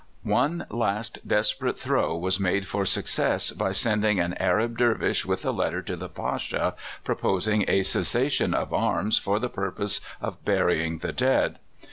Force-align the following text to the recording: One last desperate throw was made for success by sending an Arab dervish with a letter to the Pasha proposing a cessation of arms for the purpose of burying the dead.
One 0.23 0.65
last 0.71 1.19
desperate 1.27 1.77
throw 1.77 2.17
was 2.17 2.39
made 2.39 2.65
for 2.67 2.87
success 2.87 3.51
by 3.51 3.71
sending 3.71 4.19
an 4.19 4.33
Arab 4.39 4.75
dervish 4.79 5.27
with 5.27 5.45
a 5.45 5.51
letter 5.51 5.83
to 5.83 5.95
the 5.95 6.09
Pasha 6.09 6.73
proposing 7.03 7.65
a 7.67 7.83
cessation 7.83 8.55
of 8.55 8.73
arms 8.73 9.19
for 9.19 9.37
the 9.37 9.47
purpose 9.47 10.01
of 10.19 10.43
burying 10.43 10.97
the 10.97 11.11
dead. 11.13 11.59